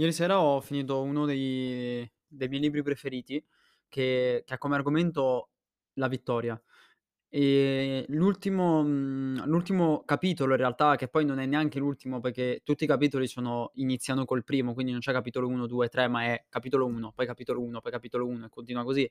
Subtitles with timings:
[0.00, 3.44] Ieri sera ho finito uno dei dei miei libri preferiti
[3.88, 5.50] che che ha come argomento
[5.94, 6.60] la vittoria.
[7.30, 12.84] Ehm, l'ultimo mhmm, l'ultimo capitolo in realtà, che poi non è neanche l'ultimo perché tutti
[12.84, 16.44] i capitoli sono iniziano col primo, quindi non c'è capitolo 1, 2, 3, ma è
[16.48, 19.10] capitolo 1, poi capitolo 1, poi capitolo 1 e continua così.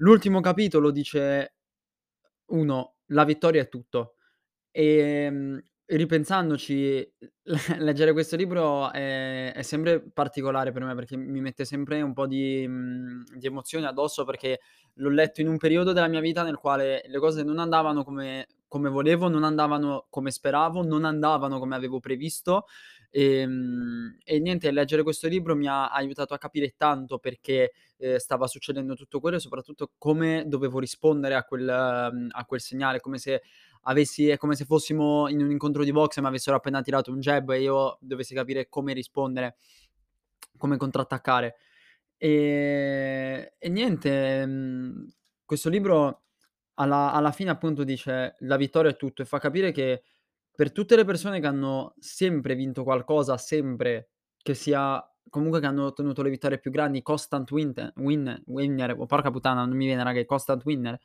[0.00, 1.54] L'ultimo capitolo dice
[2.46, 4.16] 1: "La vittoria è tutto".
[4.72, 5.62] Ehm,
[5.96, 7.14] ripensandoci,
[7.78, 12.26] leggere questo libro è è sempre particolare per me, perché mi mette sempre un po'
[12.26, 14.60] di mhmm, di emozioni addosso, perché
[14.94, 18.46] l'ho letto in un periodo della mia vita nel quale le cose non andavano come
[18.68, 22.66] come volevo, non andavano come speravo, non andavano come avevo previsto,
[23.10, 28.46] ehm, e niente, leggere questo libro mi ha aiutato a capire tanto perché, ehm, stava
[28.46, 31.64] succedendo tutto quello e soprattutto come dovevo rispondere a quel
[32.12, 33.42] mhmm, a quel segnale, come se
[33.82, 37.20] avessi è come se fossimo in un incontro di boxe e m'avessero appena tirato un
[37.20, 39.56] jab e io dovessi capire come rispondere,
[40.56, 41.56] come contrattaccare.
[42.18, 45.08] Ehm, e niente, mhmm,
[45.44, 46.22] questo libro
[46.74, 50.02] alla alla fine appunto dice: "La vittoria è tutto" e fa capire che
[50.54, 54.10] per tutte le persone che hanno sempre vinto qualcosa, sempre,
[54.42, 59.06] che sia comunque che hanno ottenuto le vittorie più grandi, constant winte win winner, oh
[59.06, 60.98] porca puttana, non mi viene raga, constant winner,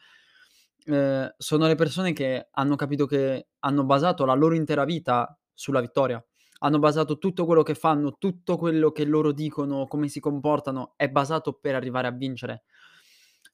[0.85, 5.81] ehm, sono le persone che hanno capito che hanno basato la loro intera vita sulla
[5.81, 6.23] vittoria.
[6.59, 11.09] Hanno basato tutto quello che fanno, tutto quello che loro dicono, come si comportano, è
[11.09, 12.63] basato per arrivare a vincere.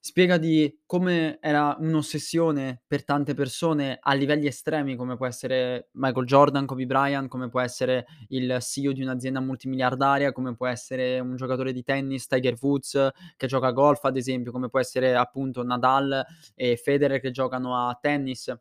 [0.02, 6.26] Spiega di come era un'ossessione per tante persone a livelli estremi, come può essere Michael
[6.26, 11.36] Jordan, Kobe Bryant, come può essere il CEO di un'azienda multimiliardaria, come può essere un
[11.36, 15.64] giocatore di tennis, Tiger Woods, che gioca a golf ad esempio, come può essere appunto
[15.64, 16.26] Nadal
[16.56, 18.56] e Federer che giocano a tennis.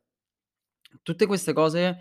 [1.02, 1.98] Tutte queste cose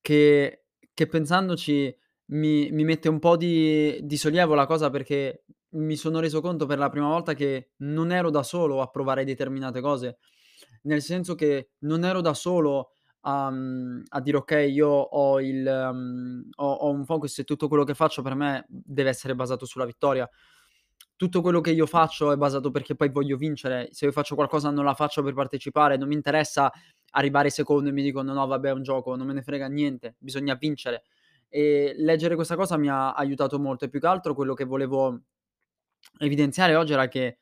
[0.00, 0.64] che
[0.94, 1.94] che pensandoci
[2.32, 6.66] mi mi mette un po' di di sollievo la cosa perché mi sono reso conto
[6.66, 10.18] per la prima volta che non ero da solo a provare determinate cose.
[10.82, 12.90] Nel senso che non ero da solo
[13.22, 15.62] a mhmm, a dire: "Okay, io ho il
[15.94, 19.64] mhmm, ho ho un focus e tutto quello che faccio per me deve essere basato
[19.66, 20.28] sulla vittoria."
[21.16, 23.88] Tutto quello che io faccio è basato perché poi voglio vincere.
[23.92, 26.70] Se io faccio qualcosa non la faccio per partecipare, non mi interessa
[27.12, 30.16] arrivare secondo e mi dicono: "No vabbè è un gioco", non me ne frega niente,
[30.18, 31.04] bisogna vincere.
[31.48, 35.20] E leggere questa cosa mi ha aiutato molto e più che altro quello che volevo
[36.18, 37.38] evidenziare oggi era che,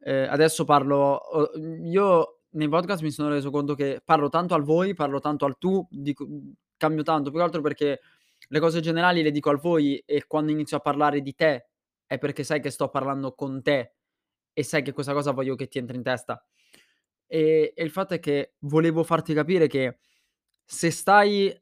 [0.00, 1.20] ehm, adesso parlo
[1.56, 5.44] mhmm, io nei podcast mi sono reso conto che parlo tanto al voi, parlo tanto
[5.44, 8.00] al tu, dico mhmm, cambio tanto, più che altro perché
[8.48, 11.68] le cose generali le dico al voi e quando inizio a parlare di te
[12.06, 13.94] è perché sai che sto parlando con te
[14.52, 16.44] e sai che questa cosa voglio che ti entri in testa.
[17.28, 19.98] Ehm, e il fatto è che volevo farti capire che
[20.64, 21.54] se stai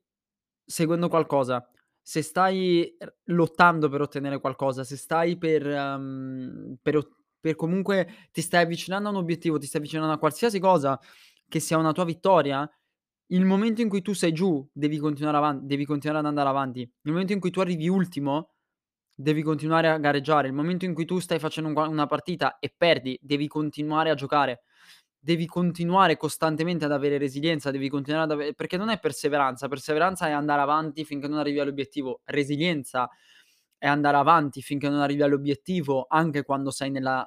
[0.64, 1.69] seguendo qualcosa,
[2.02, 2.96] se stai
[3.26, 7.08] lottando per ottenere qualcosa, se stai per mhmm, per
[7.42, 10.98] per comunque ti stai avvicinando a un obiettivo, ti stai avvicinando a qualsiasi cosa
[11.48, 12.68] che sia una tua vittoria,
[13.32, 16.80] il momento in cui tu sei giù devi continuare avan devi continuare ad andare avanti.
[16.80, 18.50] Nel momento in cui tu arrivi ultimo,
[19.14, 20.48] devi continuare a gareggiare.
[20.48, 24.14] Il momento in cui tu stai facendo un una partita e perdi, devi continuare a
[24.14, 24.62] giocare.
[25.25, 30.27] Devi continuare costantemente ad avere resilienza, devi continuare ad ave perché non è perseveranza, perseveranza
[30.27, 32.22] è andare avanti finché non arrivi all'obiettivo.
[32.25, 33.09] Resilienza
[33.78, 37.25] è andare avanti finché non arrivi all'obiettivo, anche quando sei nella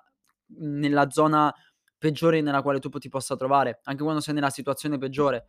[0.57, 1.53] nella zona
[1.97, 5.45] peggiore nella quale tu ti possa trovare, anche quando sei nella situazione peggiore.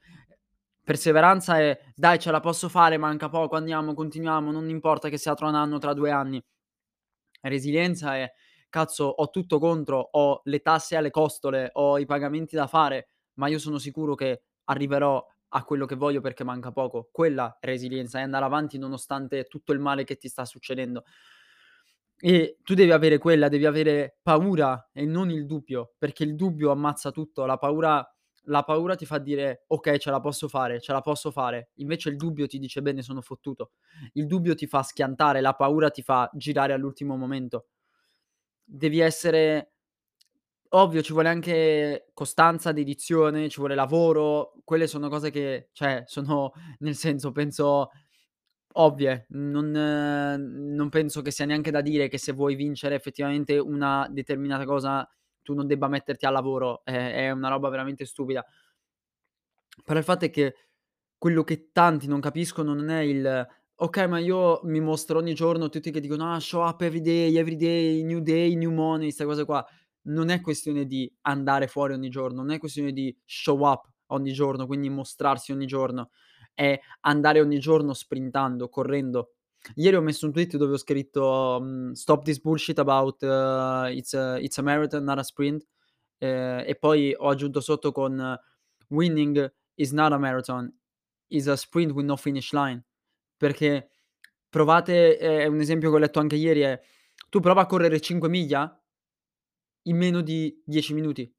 [0.85, 5.35] Perseveranza è: "Dai ce la posso fare, manca poco, andiamo, continuiamo, non importa che sia
[5.35, 6.41] tra 1 anno, tra 2 anni."
[7.43, 8.31] Resilienza è:
[8.77, 13.49] "Cazzo, ho tutto contro, ho le tasse alle costole, ho i pagamenti da fare, ma
[13.49, 18.19] io sono sicuro che arriverò a quello che voglio perché manca poco." Quella è resilienza,
[18.19, 21.05] è andare avanti nonostante tutto il male che ti sta succedendo.
[22.19, 26.71] E tu devi avere quella, devi avere paura e non il dubbio, perché il dubbio
[26.71, 28.07] ammazza tutto, la paura
[28.49, 32.09] la paura ti fa dire: "Okay, ce la posso fare, ce la posso fare." Invece
[32.11, 33.73] il dubbio ti dice: "Bene, sono fottuto."
[34.13, 37.67] Il dubbio ti fa schiantare, la paura ti fa girare all'ultimo momento.
[38.69, 39.71] Devi essere
[40.71, 46.53] ovvio, ci vuole anche costanza, dedizione, ci vuole lavoro, quelle sono cose che cioè sono
[46.81, 47.91] nel senso penso
[48.75, 54.09] ovvie, non non penso che sia neanche da dire che se vuoi vincere effettivamente una
[54.11, 55.09] determinata cosa
[55.43, 56.93] tu non debba metterti al lavoro, è
[57.27, 58.45] è una roba veramente stupida.
[59.85, 60.55] Però il fatto è che
[61.19, 63.47] quello che tanti non capiscono non è il:
[63.79, 67.37] "Okay, ma io mi mostro ogni giorno", tutti che dicono: "Ah, show up every day,
[67.37, 69.63] every day, new day, new money", 'ste cose qua.
[70.09, 74.33] Non è questione di andare fuori ogni giorno, non è questione di show up ogni
[74.33, 76.11] giorno, quindi mostrarsi ogni giorno,
[76.55, 79.33] è andare ogni giorno sprintando, correndo.
[79.75, 83.23] Ieri ho messo un tweet dove ho scritto, mhmm: "Stop this bullshit about
[83.93, 85.67] it's a it's a marathon not a sprint."
[86.19, 88.39] Ehm, e poi ho aggiunto sotto con:
[88.89, 90.73] "Winning is not a marathon,
[91.29, 92.83] is a sprint with no finish line."
[93.37, 93.91] Perché
[94.49, 96.81] provate è un esempio che ho letto anche ieri è:
[97.29, 98.81] tu prova a correre 5 miglia
[99.83, 101.33] in meno di 10 minuti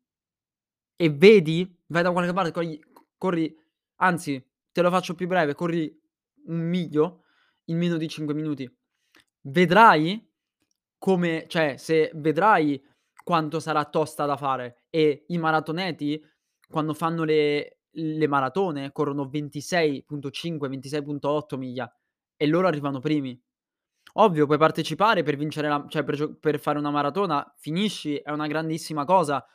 [0.95, 2.85] e vedi vai da qualche parte, cogli c
[3.17, 3.55] corri
[3.97, 5.99] anzi, te lo faccio più breve, corri
[6.45, 7.23] un miglio
[7.65, 8.69] in meno di 5 minuti.
[9.41, 10.25] Vedrai
[10.97, 12.83] come cioè, se vedrai
[13.23, 16.23] quanto sarà tosta da fare e i maratoneti
[16.69, 21.91] quando fanno le le maratone corrono 26.5, 26.8 miglia
[22.35, 23.39] e loro arrivano primi.
[24.13, 28.47] Ovvio, puoi partecipare per vincere la cioè per per fare una maratona, finisci, è una
[28.47, 29.45] grandissima cosa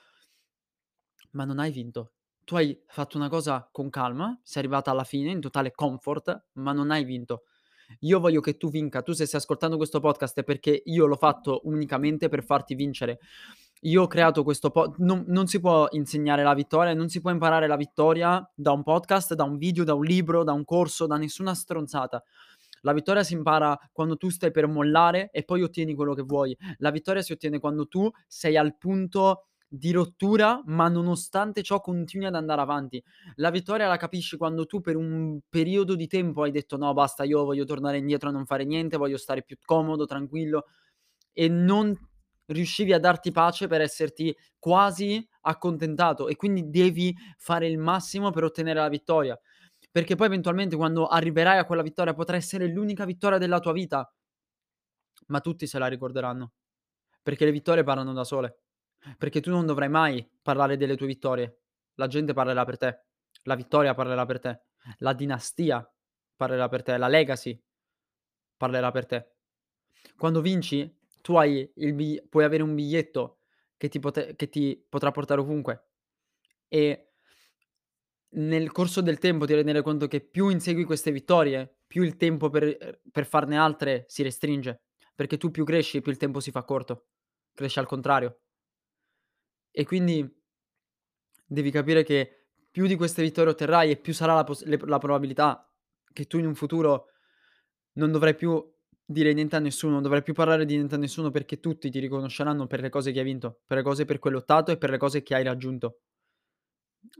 [1.33, 2.13] ma non hai vinto.
[2.45, 6.73] Tu hai fatto una cosa con calma, sei arrivata alla fine in totale comfort, ma
[6.73, 7.45] non hai vinto.
[8.01, 9.03] Io voglio che tu vinca.
[9.03, 13.19] Tu se stai ascoltando questo podcast è perché io l'ho fatto unicamente per farti vincere.
[13.85, 17.33] Io ho creato questo po non non si può insegnare la vittoria, non si può
[17.33, 21.07] imparare la vittoria da un podcast, da un video, da un libro, da un corso,
[21.07, 22.23] da nessuna stronzata.
[22.83, 26.57] La vittoria si impara quando tu stai per mollare e poi ottieni quello che vuoi.
[26.79, 32.27] La vittoria si ottiene quando tu sei al punto di rottura, ma nonostante ciò continui
[32.27, 33.03] ad andare avanti.
[33.37, 37.25] La vittoria la capisci quando tu per un periodo di tempo hai detto: "No basta,
[37.25, 40.67] io voglio tornare indietro a non fare niente, voglio stare più comodo, tranquillo",
[41.33, 41.95] e non
[42.47, 48.45] riuscivi a darti pace per esserti quasi accontentato e quindi devi fare il massimo per
[48.45, 49.39] ottenere la vittoria.
[49.91, 54.11] Perché poi eventualmente quando arriverai a quella vittoria potrà essere l'unica vittoria della tua vita,
[55.29, 56.53] ma tutti se la ricorderanno,
[57.23, 58.61] perché le vittorie parlano da sole.
[59.19, 61.61] Perché tu non dovrai mai parlare delle tue vittorie.
[61.95, 63.05] La gente parlerà per te.
[63.45, 64.61] La vittoria parlerà per te.
[64.99, 65.89] La dinastia
[66.37, 66.97] parlerà per te.
[66.97, 67.61] La legacy
[68.57, 69.33] parlerà per te.
[70.17, 73.39] Quando vinci, tu hai il bi puoi avere un biglietto
[73.77, 75.89] che ti pote che ti potrà portare ovunque.
[76.69, 77.13] E
[78.35, 82.49] nel corso del tempo ti renderai conto che più insegui queste vittorie, più il tempo
[82.51, 84.83] per per farne altre si restringe,
[85.15, 87.07] perché tu più cresci, più il tempo si fa corto.
[87.55, 88.39] Cresce al contrario.
[89.75, 90.29] E quindi
[91.47, 94.99] devi capire che più di queste vittorie otterrai e più sarà la pos le la
[94.99, 95.71] probabilità
[96.13, 97.09] che tu in un futuro
[97.95, 98.63] non dovrai più
[99.05, 101.99] dire niente a nessuno, non dovrai più parlare di niente a nessuno perché tutti ti
[101.99, 104.79] riconosceranno per le cose che hai vinto, per le cose per cui hai lottato e
[104.79, 106.01] per le cose che hai raggiunto.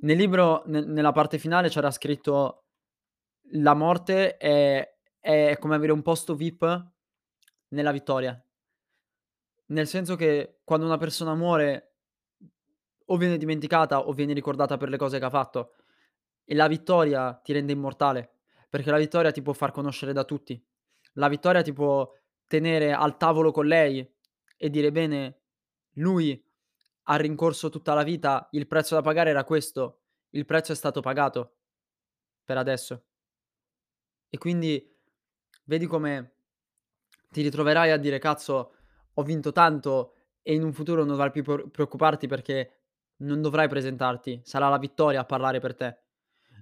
[0.03, 2.67] Nel libro, ne nella parte finale c'era scritto:
[3.53, 4.89] "La morte è
[5.21, 6.93] è come avere un posto VIP
[7.69, 8.43] nella vittoria."
[9.67, 11.92] Nel senso che quando una persona muore
[13.13, 15.75] o viene dimenticata o viene ricordata per le cose che ha fatto
[16.45, 18.39] e la vittoria ti rende immortale,
[18.69, 20.61] perché la vittoria ti può far conoscere da tutti.
[21.15, 22.11] La vittoria ti può
[22.47, 24.07] tenere al tavolo con lei
[24.57, 25.43] e dire: "Bene,
[25.97, 26.43] lui
[27.05, 30.01] ha rincorso tutta la vita, il prezzo da pagare era questo,
[30.31, 31.57] il prezzo è stato pagato
[32.45, 33.05] per adesso."
[34.31, 34.91] E quindi
[35.65, 36.33] vedi come
[37.29, 38.75] ti ritroverai a dire: "Cazzo,
[39.13, 42.82] ho vinto tanto e in un futuro non dovrai più preoccuparti perché
[43.23, 45.99] non dovrai presentarti, sarà la vittoria a parlare per te."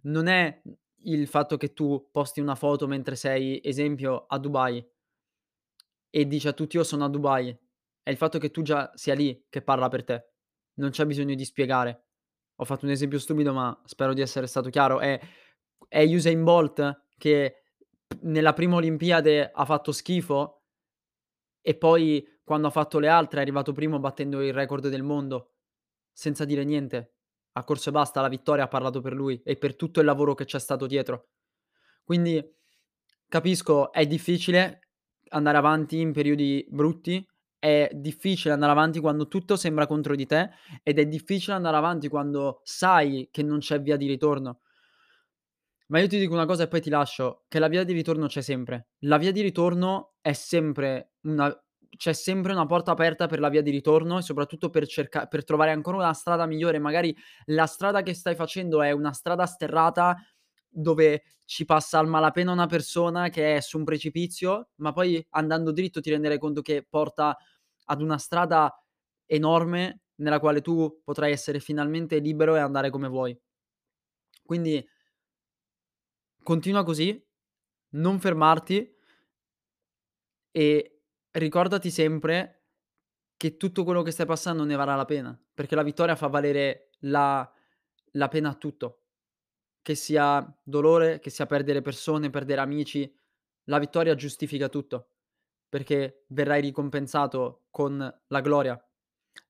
[0.02, 0.62] Non è
[1.04, 4.84] il fatto che tu posti una foto mentre sei, esempio, a Dubai
[6.10, 7.56] e dici a tutti: "Io sono a Dubai."
[8.02, 10.30] È il fatto che tu già sia lì che parla per te.
[10.75, 12.04] Non c'è bisogno di spiegare.
[12.56, 15.00] Ho fatto un esempio stupido, ma spero di essere stato chiaro.
[15.00, 15.20] È
[15.88, 17.64] è Usain Bolt che
[18.23, 20.64] nella prima Olimpiade ha fatto schifo
[21.62, 25.54] e poi quando ha fatto le altre è arrivato primo battendo il record del mondo,
[26.12, 27.14] senza dire niente.
[27.52, 30.35] Ha corso e basta, la vittoria ha parlato per lui e per tutto il lavoro
[30.35, 31.31] che c'è stato dietro.
[32.05, 32.43] Quindi
[33.29, 34.88] capisco, è difficile
[35.31, 37.25] andare avanti in periodi brutti,
[37.59, 40.50] è difficile andare avanti quando tutto sembra contro di te
[40.83, 44.61] ed è difficile andare avanti quando sai che non c'è via di ritorno.
[45.88, 48.29] Ma io ti dico una cosa e poi ti lascio, che la via di ritorno
[48.29, 48.90] c'è sempre.
[49.00, 51.52] La via di ritorno è sempre una
[52.00, 55.45] c'è sempre una porta aperta per la via di ritorno e soprattutto per cerca per
[55.45, 56.78] trovare ancora una strada migliore.
[56.78, 57.14] Magari
[57.47, 60.16] la strada che stai facendo è una strada sterrata
[60.66, 65.73] dove ci passa a malapena una persona che è su un precipizio, ma poi andando
[65.73, 67.37] dritto ti renderai conto che porta
[67.85, 68.75] ad una strada
[69.26, 73.38] enorme nella quale tu potrai essere finalmente libero e andare come vuoi.
[74.47, 74.85] Quindi
[76.42, 77.23] continua così,
[77.90, 78.97] non fermarti
[80.52, 81.00] e
[81.32, 82.56] ricordati sempre
[83.37, 86.90] che tutto quello che stai passando ne varrà la pena, perché la vittoria fa valere
[87.00, 87.50] la
[88.14, 89.02] la pena a tutto.
[89.82, 93.12] Che sia dolore, che sia perdere persone, perdere amici,
[93.64, 95.10] la vittoria giustifica tutto,
[95.68, 98.82] perché verrai ricompensato con la gloria.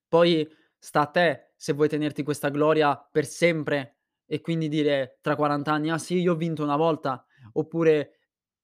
[0.08, 3.96] Poi sta a te se vuoi tenerti questa gloria per sempre
[4.26, 8.18] e quindi dire tra 40 anni: "Ah sì, io ho vinto una volta", oppure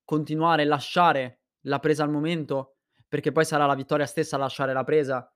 [0.05, 2.76] continuare, lasciare la presa al momento,
[3.09, 5.31] perché poi sarà la vittoria stessa a lasciare la presa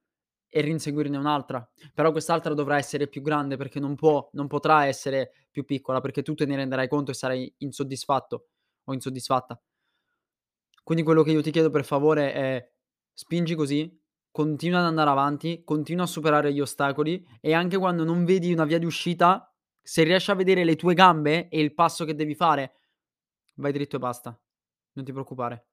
[0.48, 1.68] e rinseguirne un'altra.
[1.94, 6.22] Però quest'altra dovrà essere più grande perché non può non potrà essere più piccola, perché
[6.22, 8.46] tu te ne renderai conto e sarai insoddisfatto
[8.84, 9.60] o insoddisfatta.
[10.82, 12.70] Quindi quello che io ti chiedo per favore è:
[13.12, 13.98] spingi così,
[14.30, 18.64] continua ad andare avanti, continua a superare gli ostacoli e anche quando non vedi una
[18.64, 22.34] via di uscita, se riesci a vedere le tue gambe e il passo che devi
[22.34, 22.74] fare,
[23.56, 24.38] vai dritto e basta.
[24.94, 25.69] Non ti preoccupare.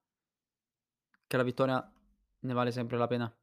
[1.27, 1.93] Che la vittoria
[2.39, 3.37] ne vale sempre la pena.